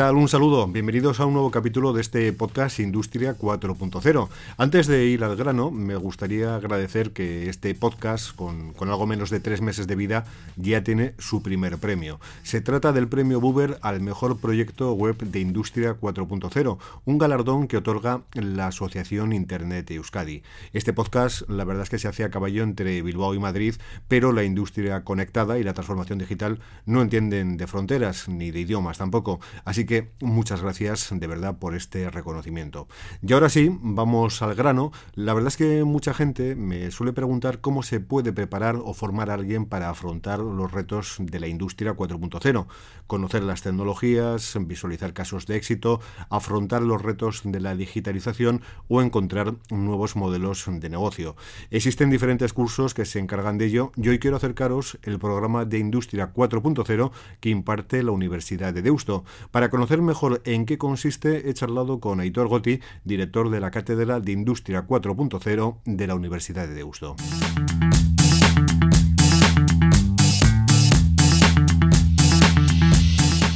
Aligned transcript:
Tal? 0.00 0.16
Un 0.16 0.28
saludo. 0.28 0.66
Bienvenidos 0.66 1.20
a 1.20 1.26
un 1.26 1.34
nuevo 1.34 1.50
capítulo 1.50 1.92
de 1.92 2.00
este 2.00 2.32
podcast 2.32 2.80
Industria 2.80 3.36
4.0. 3.36 4.28
Antes 4.56 4.86
de 4.86 5.04
ir 5.04 5.22
al 5.24 5.36
grano, 5.36 5.70
me 5.70 5.94
gustaría 5.94 6.54
agradecer 6.54 7.10
que 7.10 7.50
este 7.50 7.74
podcast, 7.74 8.34
con, 8.34 8.72
algo 8.80 9.06
menos 9.06 9.28
de 9.28 9.40
tres 9.40 9.60
meses 9.60 9.86
de 9.86 9.96
vida, 9.96 10.24
ya 10.56 10.82
tiene 10.82 11.12
su 11.18 11.42
primer 11.42 11.76
premio. 11.76 12.18
Se 12.42 12.62
trata 12.62 12.92
del 12.92 13.08
premio 13.08 13.40
Buber 13.40 13.78
al 13.82 14.00
mejor 14.00 14.38
proyecto 14.38 14.94
web 14.94 15.18
de 15.18 15.40
Industria 15.40 15.94
4.0, 16.00 16.78
un 17.04 17.18
galardón 17.18 17.68
que 17.68 17.76
otorga 17.76 18.22
la 18.32 18.68
Asociación 18.68 19.34
Internet 19.34 19.90
Euskadi. 19.90 20.42
Este 20.72 20.94
podcast, 20.94 21.42
la 21.50 21.64
verdad 21.64 21.82
es 21.82 21.90
que 21.90 21.98
se 21.98 22.08
hace 22.08 22.24
a 22.24 22.30
caballo 22.30 22.62
entre 22.62 23.02
Bilbao 23.02 23.34
y 23.34 23.38
Madrid, 23.38 23.74
pero 24.08 24.32
la 24.32 24.44
industria 24.44 25.04
conectada 25.04 25.58
y 25.58 25.62
la 25.62 25.74
transformación 25.74 26.18
digital 26.18 26.58
no 26.86 27.02
entienden 27.02 27.58
de 27.58 27.66
fronteras 27.66 28.30
ni 28.30 28.50
de 28.50 28.60
idiomas 28.60 28.96
tampoco. 28.96 29.40
Así 29.66 29.80
Así 29.80 29.86
muchas 30.20 30.62
gracias 30.62 31.08
de 31.10 31.26
verdad 31.26 31.58
por 31.58 31.74
este 31.74 32.10
reconocimiento. 32.10 32.88
Y 33.22 33.32
ahora 33.32 33.48
sí, 33.48 33.76
vamos 33.80 34.42
al 34.42 34.54
grano. 34.54 34.92
La 35.14 35.34
verdad 35.34 35.48
es 35.48 35.56
que 35.56 35.84
mucha 35.84 36.14
gente 36.14 36.54
me 36.54 36.90
suele 36.90 37.12
preguntar 37.12 37.60
cómo 37.60 37.82
se 37.82 38.00
puede 38.00 38.32
preparar 38.32 38.76
o 38.76 38.94
formar 38.94 39.30
a 39.30 39.34
alguien 39.34 39.66
para 39.66 39.90
afrontar 39.90 40.38
los 40.38 40.70
retos 40.70 41.16
de 41.18 41.40
la 41.40 41.48
industria 41.48 41.96
4.0. 41.96 42.66
Conocer 43.06 43.42
las 43.42 43.62
tecnologías, 43.62 44.56
visualizar 44.60 45.12
casos 45.12 45.46
de 45.46 45.56
éxito, 45.56 46.00
afrontar 46.28 46.82
los 46.82 47.02
retos 47.02 47.42
de 47.44 47.60
la 47.60 47.74
digitalización 47.74 48.62
o 48.88 49.02
encontrar 49.02 49.56
nuevos 49.70 50.14
modelos 50.14 50.64
de 50.68 50.88
negocio. 50.88 51.36
Existen 51.70 52.10
diferentes 52.10 52.52
cursos 52.52 52.94
que 52.94 53.04
se 53.04 53.18
encargan 53.18 53.58
de 53.58 53.66
ello 53.66 53.92
y 53.96 54.08
hoy 54.08 54.18
quiero 54.18 54.36
acercaros 54.36 54.98
el 55.02 55.18
programa 55.18 55.64
de 55.64 55.78
Industria 55.78 56.32
4.0 56.32 57.10
que 57.40 57.50
imparte 57.50 58.02
la 58.02 58.12
Universidad 58.12 58.72
de 58.72 58.82
Deusto. 58.82 59.24
Para 59.50 59.68
conocer 59.68 59.79
mejor 60.02 60.42
en 60.44 60.66
qué 60.66 60.78
consiste, 60.78 61.48
he 61.48 61.54
charlado 61.54 62.00
con 62.00 62.20
Aitor 62.20 62.48
Gotti, 62.48 62.80
director 63.04 63.50
de 63.50 63.60
la 63.60 63.70
Cátedra 63.70 64.20
de 64.20 64.32
Industria 64.32 64.86
4.0 64.86 65.78
de 65.84 66.06
la 66.06 66.14
Universidad 66.14 66.68
de 66.68 66.74
Deusto. 66.74 67.16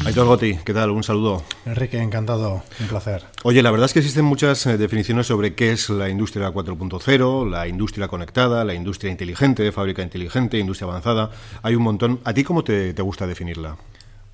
Aitor 0.06 0.26
Gotti, 0.26 0.58
¿qué 0.64 0.74
tal? 0.74 0.90
Un 0.90 1.02
saludo. 1.02 1.42
Enrique, 1.64 2.00
encantado, 2.00 2.62
un 2.80 2.86
placer. 2.88 3.24
Oye, 3.42 3.62
la 3.62 3.70
verdad 3.70 3.86
es 3.86 3.92
que 3.92 4.00
existen 4.00 4.24
muchas 4.24 4.66
eh, 4.66 4.76
definiciones 4.76 5.26
sobre 5.26 5.54
qué 5.54 5.72
es 5.72 5.88
la 5.88 6.08
industria 6.08 6.52
4.0, 6.52 7.50
la 7.50 7.68
industria 7.68 8.08
conectada, 8.08 8.64
la 8.64 8.74
industria 8.74 9.10
inteligente, 9.10 9.72
fábrica 9.72 10.02
inteligente, 10.02 10.58
industria 10.58 10.88
avanzada. 10.88 11.30
Hay 11.62 11.74
un 11.74 11.82
montón. 11.82 12.20
¿A 12.24 12.34
ti 12.34 12.44
cómo 12.44 12.64
te 12.64 12.92
gusta 13.00 13.26
definirla? 13.26 13.76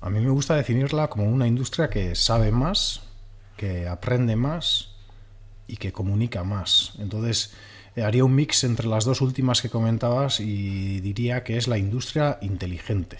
A 0.01 0.09
mí 0.09 0.19
me 0.19 0.31
gusta 0.31 0.55
definirla 0.55 1.09
como 1.09 1.25
una 1.25 1.47
industria 1.47 1.89
que 1.89 2.15
sabe 2.15 2.51
más, 2.51 3.03
que 3.55 3.87
aprende 3.87 4.35
más 4.35 4.89
y 5.67 5.77
que 5.77 5.91
comunica 5.91 6.43
más. 6.43 6.93
Entonces, 6.99 7.53
eh, 7.95 8.03
haría 8.03 8.25
un 8.25 8.33
mix 8.33 8.63
entre 8.63 8.87
las 8.87 9.05
dos 9.05 9.21
últimas 9.21 9.61
que 9.61 9.69
comentabas 9.69 10.39
y 10.39 10.99
diría 11.01 11.43
que 11.43 11.57
es 11.57 11.67
la 11.67 11.77
industria 11.77 12.39
inteligente 12.41 13.17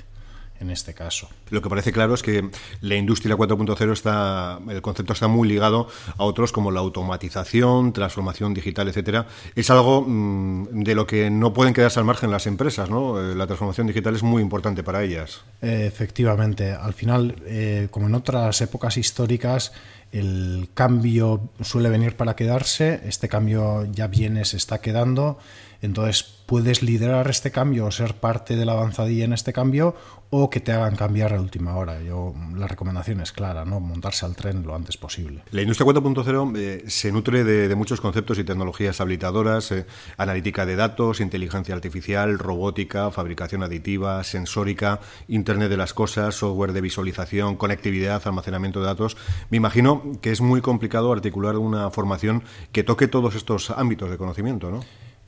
en 0.62 0.70
este 0.70 0.94
caso. 0.94 1.28
Lo 1.50 1.62
que 1.62 1.70
parece 1.70 1.92
claro 1.92 2.14
es 2.14 2.22
que 2.22 2.50
la 2.81 2.95
industria 2.95 3.36
4.0 3.36 3.92
está, 3.92 4.59
el 4.70 4.81
concepto 4.81 5.14
está 5.14 5.28
muy 5.28 5.50
ligado 5.50 5.88
a 6.17 6.23
otros 6.23 6.52
como 6.52 6.72
la 6.72 6.80
automatización, 6.80 7.94
transformación 7.94 8.54
digital, 8.54 8.88
etcétera. 8.88 9.28
Es 9.56 9.70
algo 9.70 10.06
mm, 10.08 10.83
de 10.83 10.95
lo 10.95 11.08
que 11.08 11.30
no 11.30 11.52
pueden 11.54 11.73
quedarse 11.73 12.00
al 12.00 12.05
margen 12.05 12.32
las 12.32 12.45
empresas, 12.45 12.89
¿no? 12.89 13.20
Eh, 13.20 13.36
la 13.36 13.48
transformación 13.48 13.88
digital 13.88 14.16
es 14.16 14.23
muy 14.23 14.42
importante 14.42 14.83
para 14.83 15.04
ellas. 15.04 15.42
efectivamente, 15.61 16.71
al 16.71 16.94
final, 16.94 17.36
eh, 17.45 17.88
como 17.89 18.08
en 18.08 18.16
otras 18.16 18.61
épocas 18.61 18.98
históricas, 18.98 19.73
el 20.11 20.70
cambio 20.73 21.49
suele 21.61 21.89
venir 21.89 22.17
para 22.17 22.36
quedarse, 22.36 23.02
este 23.05 23.30
cambio 23.30 23.86
ya 23.86 24.08
viene, 24.08 24.45
se 24.45 24.58
está 24.58 24.82
quedando, 24.82 25.38
entonces 25.82 26.23
puedes 26.45 26.83
liderar 26.83 27.30
este 27.30 27.49
cambio 27.49 27.86
o 27.86 27.92
ser 27.92 28.16
parte 28.16 28.55
de 28.55 28.66
la 28.66 28.73
avanzadilla 28.73 29.26
en 29.26 29.33
este 29.33 29.54
cambio 29.54 29.95
o 30.33 30.50
que 30.50 30.61
te 30.61 30.71
hagan 30.71 30.95
cambiar 30.95 31.33
a 31.33 31.42
última 31.42 31.76
hora. 31.76 32.02
Yo, 32.02 32.33
la 32.55 32.67
recomendación 32.67 33.20
es 33.20 33.33
clara, 33.33 33.66
¿no? 33.66 33.82
montarse 33.82 34.26
al 34.26 34.36
tren 34.36 34.64
lo 34.64 34.73
antes 34.73 34.95
posible. 34.95 35.44
La 35.52 35.61
industria 35.61 35.86
4.0 35.92 36.58
eh, 36.58 36.83
se 36.88 37.11
nutre 37.11 37.44
de, 37.44 37.76
muchos 37.76 38.00
conceptos 38.00 38.39
y 38.39 38.45
tecnologías 38.45 39.02
habilitadoras, 39.02 39.71
eh, 39.71 39.86
analítica 40.17 40.66
de 40.66 40.77
datos, 40.77 41.20
inteligencia 41.20 41.76
artificial, 41.76 42.39
robótica, 42.39 43.11
fabricación 43.11 43.64
aditiva, 43.64 44.23
sensórica, 44.23 45.02
Internet 45.27 45.70
de 45.70 45.77
las 45.77 45.94
Cosas, 45.94 46.36
software 46.36 46.71
de 46.71 46.82
visualización, 46.82 47.58
conectividad, 47.58 48.21
almacenamiento 48.26 48.80
de 48.80 48.86
datos. 48.86 49.17
Me 49.50 49.58
imagino 49.58 50.01
que 50.22 50.32
es 50.32 50.42
muy 50.42 50.62
complicado 50.62 51.12
articular 51.12 51.58
una 51.58 51.89
formación 51.92 52.44
que 52.72 52.84
toque 52.84 53.08
todos 53.08 53.36
estos 53.36 53.72
ámbitos 53.72 54.10
de 54.10 54.17
conocimiento, 54.17 54.72
¿no? 54.72 54.82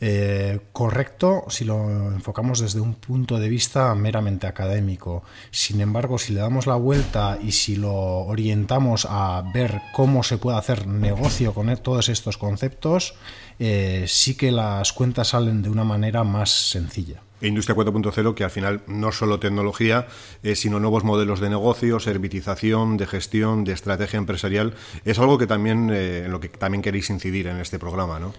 Eh, 0.06 0.60
correcto 0.74 1.46
si 1.48 1.64
lo 1.64 2.12
enfocamos 2.12 2.60
desde 2.60 2.82
un 2.82 2.96
punto 2.96 3.40
de 3.40 3.48
vista 3.48 3.96
meramente 3.96 4.48
académico. 4.48 5.24
Sin 5.50 5.80
embargo, 5.80 6.18
si 6.18 6.34
le 6.34 6.42
damos 6.42 6.68
la 6.68 6.76
vuelta 6.76 7.40
y 7.42 7.54
si 7.54 7.78
lo 7.78 7.94
orientamos 7.94 9.08
a 9.10 9.42
ver 9.54 9.82
cómo 9.96 10.24
se 10.24 10.38
puede 10.38 10.58
hacer 10.58 10.88
negocio 10.88 11.54
con 11.54 11.70
e-, 11.70 11.78
todos 11.78 12.10
estos 12.10 12.38
conceptos, 12.38 13.16
eh, 13.60 14.06
sí 14.08 14.36
que 14.36 14.52
las 14.52 14.94
cuentas 14.94 15.30
salen 15.30 15.62
de 15.62 15.70
una 15.70 15.84
manera 15.84 16.24
más 16.24 16.70
sencilla. 16.70 17.22
Industria 17.42 17.76
4.0 17.76 18.36
que 18.36 18.44
al 18.46 18.52
final 18.52 18.84
no 18.88 19.12
solo 19.12 19.40
tecnología, 19.40 20.08
eh, 20.44 20.56
sino 20.56 20.80
nuevos 20.80 21.04
modelos 21.04 21.42
de 21.42 21.50
negocio, 21.50 22.00
servitización, 22.00 22.96
de 22.98 23.06
gestión, 23.06 23.66
de 23.66 23.74
estrategia 23.74 24.18
empresarial, 24.18 24.76
es 25.04 25.20
algo 25.20 25.38
que 25.38 25.48
también 25.48 25.90
en 25.90 26.32
lo 26.32 26.40
que 26.40 26.48
también 26.48 26.82
queréis 26.82 27.10
incidir 27.10 27.48
en 27.48 27.58
este 27.58 27.80
programa, 27.80 28.20
¿no? 28.20 28.34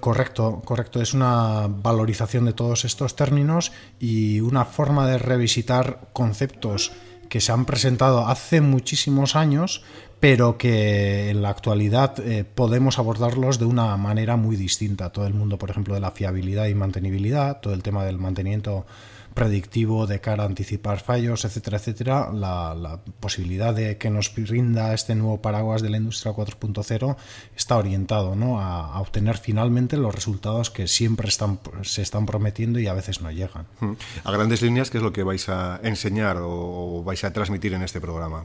Correcto, 0.00 0.62
correcto. 0.64 1.00
Es 1.02 1.12
una 1.12 1.68
valorización 1.68 2.46
de 2.46 2.54
todos 2.54 2.86
estos 2.86 3.16
términos 3.16 3.70
y 3.98 4.40
una 4.40 4.64
forma 4.64 5.06
de 5.06 5.18
revisitar 5.18 6.08
conceptos 6.14 6.92
que 7.28 7.40
se 7.40 7.52
han 7.52 7.66
presentado 7.66 8.26
hace 8.26 8.60
muchísimos 8.60 9.36
años, 9.36 9.84
pero 10.20 10.58
que 10.58 11.30
en 11.30 11.40
la 11.40 11.48
actualidad 11.48 12.20
eh, 12.20 12.44
podemos 12.44 12.98
abordarlos 12.98 13.58
de 13.58 13.64
una 13.64 13.96
manera 13.96 14.36
muy 14.36 14.56
distinta. 14.56 15.10
Todo 15.10 15.26
el 15.26 15.34
mundo, 15.34 15.56
por 15.56 15.70
ejemplo, 15.70 15.94
de 15.94 16.00
la 16.00 16.10
fiabilidad 16.10 16.66
y 16.66 16.74
mantenibilidad, 16.74 17.60
todo 17.60 17.72
el 17.72 17.82
tema 17.82 18.04
del 18.04 18.18
mantenimiento 18.18 18.86
predictivo 19.32 20.06
de 20.06 20.20
cara 20.20 20.42
a 20.42 20.46
anticipar 20.46 21.00
fallos, 21.00 21.44
etcétera, 21.44 21.78
etcétera, 21.78 22.30
la, 22.32 23.00
posibilidad 23.20 23.72
de 23.72 23.96
que 23.96 24.10
nos 24.10 24.34
brinda 24.34 24.92
este 24.92 25.14
nuevo 25.14 25.40
paraguas 25.40 25.82
de 25.82 25.88
la 25.88 25.96
industria 25.98 26.32
4.0 26.32 27.16
está 27.56 27.76
orientado 27.76 28.34
¿no? 28.34 28.60
a, 28.60 29.00
obtener 29.00 29.38
finalmente 29.38 29.96
los 29.96 30.14
resultados 30.14 30.70
que 30.70 30.88
siempre 30.88 31.30
se 31.30 32.02
están 32.02 32.26
prometiendo 32.26 32.78
y 32.80 32.88
a 32.88 32.92
veces 32.92 33.22
no 33.22 33.30
llegan. 33.30 33.66
Hmm. 33.78 33.92
A 34.24 34.32
grandes 34.32 34.62
líneas, 34.62 34.90
¿qué 34.90 34.98
es 34.98 35.04
lo 35.04 35.12
que 35.12 35.22
vais 35.22 35.48
a 35.48 35.80
enseñar 35.82 36.38
o 36.40 37.02
vais 37.04 37.22
a 37.24 37.32
transmitir 37.32 37.72
en 37.72 37.82
este 37.82 38.00
programa? 38.00 38.44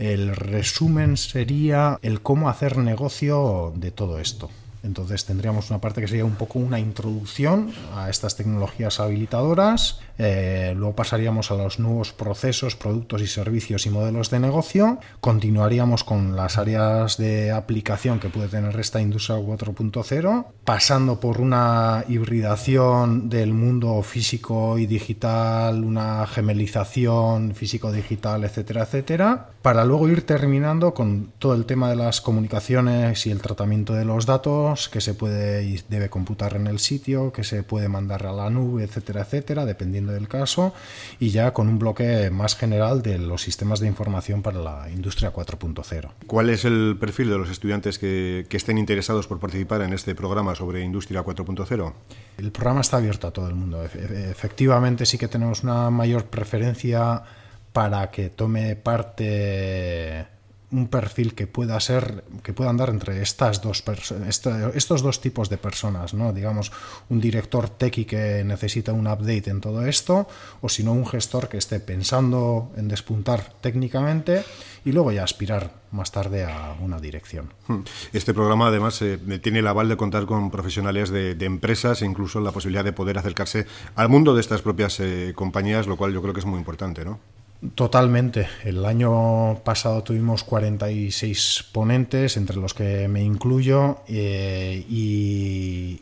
El 0.00 0.34
resumen 0.34 1.18
sería 1.18 1.98
el 2.00 2.22
cómo 2.22 2.48
hacer 2.48 2.78
negocio 2.78 3.74
de 3.76 3.90
todo 3.90 4.18
esto. 4.18 4.48
Entonces 4.82 5.24
tendríamos 5.24 5.70
una 5.70 5.80
parte 5.80 6.00
que 6.00 6.08
sería 6.08 6.24
un 6.24 6.36
poco 6.36 6.58
una 6.58 6.78
introducción 6.78 7.72
a 7.94 8.08
estas 8.08 8.36
tecnologías 8.36 8.98
habilitadoras, 9.00 10.00
eh, 10.18 10.74
luego 10.76 10.94
pasaríamos 10.94 11.50
a 11.50 11.54
los 11.54 11.78
nuevos 11.78 12.12
procesos, 12.12 12.76
productos 12.76 13.22
y 13.22 13.26
servicios 13.26 13.86
y 13.86 13.90
modelos 13.90 14.30
de 14.30 14.38
negocio. 14.38 14.98
Continuaríamos 15.20 16.04
con 16.04 16.36
las 16.36 16.58
áreas 16.58 17.16
de 17.16 17.50
aplicación 17.52 18.20
que 18.20 18.28
puede 18.28 18.48
tener 18.48 18.78
esta 18.78 19.00
industria 19.00 19.36
4.0, 19.38 20.46
pasando 20.64 21.20
por 21.20 21.40
una 21.40 22.04
hibridación 22.08 23.30
del 23.30 23.54
mundo 23.54 24.02
físico 24.02 24.78
y 24.78 24.86
digital, 24.86 25.84
una 25.84 26.26
gemelización 26.26 27.54
físico-digital, 27.54 28.44
etcétera, 28.44 28.82
etcétera, 28.82 29.48
para 29.62 29.84
luego 29.84 30.08
ir 30.08 30.26
terminando 30.26 30.92
con 30.94 31.32
todo 31.38 31.54
el 31.54 31.64
tema 31.64 31.90
de 31.90 31.96
las 31.96 32.20
comunicaciones 32.20 33.26
y 33.26 33.30
el 33.30 33.40
tratamiento 33.40 33.94
de 33.94 34.04
los 34.04 34.26
datos 34.26 34.69
que 34.88 35.00
se 35.00 35.14
puede 35.14 35.64
y 35.64 35.80
debe 35.88 36.08
computar 36.08 36.54
en 36.56 36.66
el 36.66 36.78
sitio, 36.78 37.32
que 37.32 37.44
se 37.44 37.62
puede 37.62 37.88
mandar 37.88 38.26
a 38.26 38.32
la 38.32 38.50
nube, 38.50 38.84
etcétera, 38.84 39.22
etcétera, 39.22 39.64
dependiendo 39.64 40.12
del 40.12 40.28
caso, 40.28 40.72
y 41.18 41.30
ya 41.30 41.52
con 41.52 41.68
un 41.68 41.78
bloque 41.78 42.30
más 42.30 42.56
general 42.56 43.02
de 43.02 43.18
los 43.18 43.42
sistemas 43.42 43.80
de 43.80 43.86
información 43.86 44.42
para 44.42 44.58
la 44.60 44.90
industria 44.90 45.32
4.0. 45.32 46.10
¿Cuál 46.26 46.50
es 46.50 46.64
el 46.64 46.96
perfil 46.98 47.30
de 47.30 47.38
los 47.38 47.50
estudiantes 47.50 47.98
que, 47.98 48.46
que 48.48 48.56
estén 48.56 48.78
interesados 48.78 49.26
por 49.26 49.38
participar 49.40 49.82
en 49.82 49.92
este 49.92 50.14
programa 50.14 50.54
sobre 50.54 50.82
industria 50.82 51.24
4.0? 51.24 51.92
El 52.38 52.52
programa 52.52 52.80
está 52.80 52.98
abierto 52.98 53.26
a 53.26 53.32
todo 53.32 53.48
el 53.48 53.54
mundo. 53.54 53.82
Efectivamente 53.82 55.06
sí 55.06 55.18
que 55.18 55.28
tenemos 55.28 55.62
una 55.62 55.90
mayor 55.90 56.26
preferencia 56.26 57.22
para 57.72 58.10
que 58.10 58.30
tome 58.30 58.76
parte 58.76 60.26
un 60.72 60.88
perfil 60.88 61.34
que 61.34 61.46
pueda 61.46 61.78
ser, 61.80 62.24
que 62.42 62.52
pueda 62.52 62.70
andar 62.70 62.90
entre 62.90 63.22
estas 63.22 63.60
dos 63.60 63.82
estos 64.74 65.02
dos 65.02 65.20
tipos 65.20 65.48
de 65.50 65.58
personas, 65.58 66.14
¿no? 66.14 66.32
Digamos, 66.32 66.70
un 67.08 67.20
director 67.20 67.68
techie 67.68 68.06
que 68.06 68.44
necesita 68.44 68.92
un 68.92 69.06
update 69.06 69.50
en 69.50 69.60
todo 69.60 69.84
esto, 69.86 70.28
o 70.60 70.68
si 70.68 70.84
no, 70.84 70.92
un 70.92 71.06
gestor 71.06 71.48
que 71.48 71.58
esté 71.58 71.80
pensando 71.80 72.72
en 72.76 72.88
despuntar 72.88 73.52
técnicamente 73.60 74.44
y 74.84 74.92
luego 74.92 75.12
ya 75.12 75.24
aspirar 75.24 75.80
más 75.90 76.12
tarde 76.12 76.44
a 76.44 76.76
una 76.80 77.00
dirección. 77.00 77.52
Hmm. 77.66 77.80
Este 78.12 78.32
programa 78.32 78.68
además 78.68 79.02
eh, 79.02 79.18
tiene 79.42 79.58
el 79.58 79.66
aval 79.66 79.88
de 79.88 79.96
contar 79.96 80.26
con 80.26 80.50
profesionales 80.50 81.10
de, 81.10 81.36
empresas 81.40 82.02
e 82.02 82.06
incluso 82.06 82.40
la 82.40 82.52
posibilidad 82.52 82.84
de 82.84 82.92
poder 82.92 83.18
acercarse 83.18 83.66
al 83.96 84.08
mundo 84.08 84.34
de 84.34 84.40
estas 84.40 84.62
propias 84.62 85.00
eh, 85.00 85.32
compañías, 85.34 85.86
lo 85.86 85.96
cual 85.96 86.12
yo 86.12 86.22
creo 86.22 86.32
que 86.32 86.40
es 86.40 86.46
muy 86.46 86.58
importante, 86.58 87.04
¿no? 87.04 87.18
Totalmente. 87.74 88.48
El 88.64 88.86
año 88.86 89.60
pasado 89.64 90.02
tuvimos 90.02 90.44
46 90.44 91.66
ponentes, 91.72 92.38
entre 92.38 92.56
los 92.56 92.72
que 92.72 93.06
me 93.06 93.22
incluyo, 93.22 93.98
eh, 94.08 94.82
y, 94.88 96.00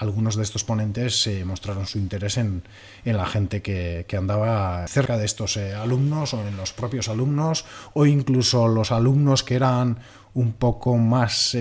algunos 0.00 0.36
de 0.36 0.42
estos 0.42 0.64
ponentes 0.64 1.26
eh, 1.26 1.44
mostraron 1.44 1.86
su 1.86 1.98
interés 1.98 2.38
en, 2.38 2.62
la 3.04 3.26
gente 3.26 3.62
que, 3.62 4.04
andaba 4.16 4.86
cerca 4.88 5.18
de 5.18 5.26
estos 5.26 5.56
eh, 5.58 5.74
alumnos 5.74 6.34
o 6.34 6.46
en 6.46 6.56
los 6.56 6.72
propios 6.72 7.08
alumnos, 7.08 7.66
o 7.92 8.06
incluso 8.06 8.66
los 8.66 8.90
alumnos 8.90 9.42
que 9.42 9.54
eran 9.54 9.98
un 10.34 10.52
poco 10.52 10.98
más, 10.98 11.56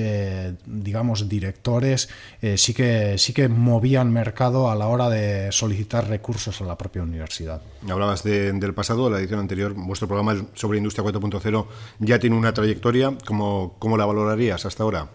digamos, 0.65 1.29
directores, 1.29 2.09
sí, 2.57 2.73
que, 2.73 3.17
sí 3.17 3.31
que 3.31 3.47
movían 3.47 4.11
mercado 4.11 4.69
a 4.69 4.75
la 4.75 4.87
hora 4.87 5.09
de 5.09 5.49
solicitar 5.53 6.09
recursos 6.09 6.59
a 6.59 6.65
la 6.65 6.77
propia 6.77 7.01
universidad. 7.01 7.61
Hablabas 7.89 8.23
del 8.23 8.73
pasado, 8.73 9.09
la 9.09 9.19
anterior, 9.33 9.73
vuestro 9.75 10.07
programa 10.07 10.35
sobre 10.53 10.77
Industria 10.77 11.05
4.0 11.05 11.65
ya 11.99 12.19
tiene 12.19 12.35
una 12.35 12.53
trayectoria, 12.53 13.17
¿cómo, 13.25 13.75
¿cómo 13.79 13.97
la 13.97 14.05
valorarías 14.05 14.65
hasta 14.65 14.83
ahora? 14.83 15.07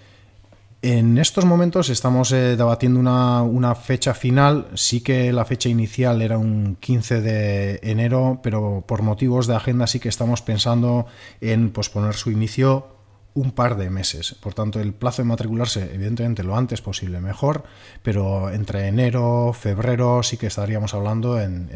En 0.82 1.18
estos 1.18 1.44
momentos 1.44 1.88
estamos 1.88 2.30
eh, 2.32 2.56
debatiendo 2.56 3.00
una, 3.00 3.74
fecha 3.74 4.14
final. 4.14 4.68
Sí 4.74 5.00
que 5.00 5.32
la 5.32 5.44
fecha 5.44 5.68
inicial 5.68 6.22
era 6.22 6.38
un 6.38 6.76
15 6.78 7.20
de 7.22 7.80
enero, 7.82 8.40
pero 8.42 8.84
por 8.86 9.02
motivos 9.02 9.46
de 9.46 9.56
agenda 9.56 9.86
sí 9.86 9.98
que 9.98 10.08
estamos 10.08 10.42
pensando 10.42 11.06
en 11.40 11.70
posponer 11.70 12.14
su 12.14 12.30
inicio 12.30 12.95
un 13.36 13.52
par 13.52 13.76
de 13.76 13.90
meses. 13.90 14.34
Por 14.40 14.54
tanto, 14.54 14.80
el 14.80 14.94
plazo 14.94 15.22
de 15.22 15.28
matricularse, 15.28 15.90
evidentemente, 15.94 16.42
lo 16.42 16.56
antes 16.56 16.80
posible 16.80 17.20
mejor, 17.20 17.64
pero 18.02 18.50
entre 18.50 18.88
enero, 18.88 19.52
febrero, 19.52 20.22
sí 20.22 20.38
que 20.38 20.46
estaríamos 20.46 20.94
hablando 20.94 21.38
en, 21.38 21.66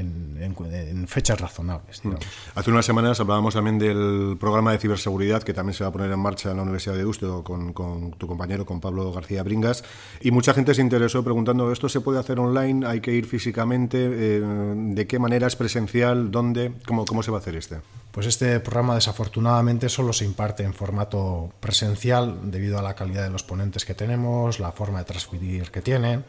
fechas 1.06 1.40
razonables. 1.40 2.04
Mm. 2.04 2.14
Hace 2.54 2.70
unas 2.70 2.86
semanas 2.86 3.20
hablábamos 3.20 3.54
también 3.54 3.78
del 3.78 4.36
programa 4.40 4.72
de 4.72 4.78
ciberseguridad 4.78 5.42
que 5.42 5.52
también 5.52 5.74
se 5.74 5.84
va 5.84 5.90
a 5.90 5.92
poner 5.92 6.10
en 6.10 6.18
marcha 6.18 6.50
en 6.50 6.56
la 6.56 6.62
Universidad 6.62 6.94
de 6.94 7.00
Deusto 7.00 7.44
con, 7.44 7.74
tu 8.16 8.26
compañero, 8.26 8.64
con 8.64 8.80
Pablo 8.80 9.12
García 9.12 9.42
Bringas, 9.42 9.84
y 10.20 10.30
mucha 10.30 10.54
gente 10.54 10.74
se 10.74 10.80
interesó 10.80 11.22
preguntando, 11.22 11.70
¿esto 11.72 11.88
se 11.88 12.00
puede 12.00 12.18
hacer 12.18 12.40
online? 12.40 12.86
¿Hay 12.86 13.00
que 13.00 13.12
ir 13.12 13.26
físicamente? 13.26 13.98
Eh, 14.00 14.42
¿De 14.42 15.06
qué 15.06 15.18
manera 15.18 15.46
es 15.46 15.56
presencial? 15.56 16.30
¿Dónde? 16.30 16.72
¿Cómo, 16.86 17.04
¿Cómo 17.04 17.22
se 17.22 17.30
va 17.30 17.36
a 17.36 17.40
hacer 17.40 17.56
este? 17.56 17.80
Pues 18.12 18.26
este 18.26 18.58
programa 18.58 18.96
desafortunadamente 18.96 19.88
solo 19.88 20.12
se 20.12 20.24
imparte 20.24 20.64
en 20.64 20.74
formato 20.74 21.52
presencial 21.60 22.50
debido 22.50 22.78
a 22.78 22.82
la 22.82 22.94
calidad 22.94 23.22
de 23.22 23.30
los 23.30 23.44
ponentes 23.44 23.84
que 23.84 23.94
tenemos, 23.94 24.58
la 24.58 24.72
forma 24.72 24.98
de 24.98 25.04
transmitir 25.04 25.70
que 25.70 25.80
tienen 25.80 26.24